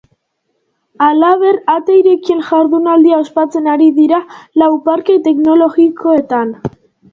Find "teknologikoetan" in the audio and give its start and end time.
5.31-6.59